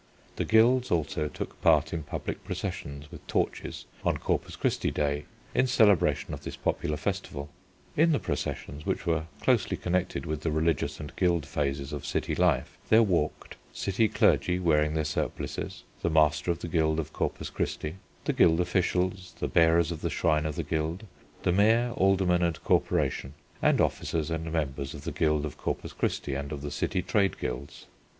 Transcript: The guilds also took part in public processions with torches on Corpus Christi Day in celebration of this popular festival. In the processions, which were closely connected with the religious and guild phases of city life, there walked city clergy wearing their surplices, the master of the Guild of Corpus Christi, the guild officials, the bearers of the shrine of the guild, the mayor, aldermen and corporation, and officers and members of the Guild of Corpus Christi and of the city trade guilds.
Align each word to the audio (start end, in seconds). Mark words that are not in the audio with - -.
The 0.37 0.45
guilds 0.45 0.89
also 0.89 1.27
took 1.27 1.61
part 1.61 1.93
in 1.93 2.01
public 2.01 2.43
processions 2.43 3.11
with 3.11 3.27
torches 3.27 3.85
on 4.03 4.17
Corpus 4.17 4.55
Christi 4.55 4.89
Day 4.89 5.25
in 5.53 5.67
celebration 5.67 6.33
of 6.33 6.41
this 6.43 6.55
popular 6.55 6.97
festival. 6.97 7.49
In 7.95 8.11
the 8.11 8.17
processions, 8.19 8.83
which 8.83 9.05
were 9.05 9.25
closely 9.41 9.77
connected 9.77 10.25
with 10.25 10.41
the 10.41 10.49
religious 10.49 10.99
and 10.99 11.15
guild 11.15 11.45
phases 11.45 11.93
of 11.93 12.03
city 12.07 12.33
life, 12.33 12.79
there 12.89 13.03
walked 13.03 13.57
city 13.73 14.07
clergy 14.09 14.57
wearing 14.57 14.95
their 14.95 15.03
surplices, 15.05 15.83
the 16.01 16.09
master 16.09 16.49
of 16.49 16.57
the 16.61 16.67
Guild 16.67 16.99
of 16.99 17.13
Corpus 17.13 17.51
Christi, 17.51 17.97
the 18.25 18.33
guild 18.33 18.59
officials, 18.59 19.35
the 19.37 19.47
bearers 19.47 19.91
of 19.91 20.01
the 20.01 20.09
shrine 20.09 20.47
of 20.47 20.55
the 20.55 20.63
guild, 20.63 21.03
the 21.43 21.51
mayor, 21.51 21.91
aldermen 21.95 22.41
and 22.41 22.63
corporation, 22.63 23.35
and 23.61 23.79
officers 23.79 24.31
and 24.31 24.51
members 24.51 24.95
of 24.95 25.03
the 25.03 25.11
Guild 25.11 25.45
of 25.45 25.57
Corpus 25.59 25.93
Christi 25.93 26.33
and 26.33 26.51
of 26.51 26.63
the 26.63 26.71
city 26.71 27.03
trade 27.03 27.37
guilds. 27.37 27.85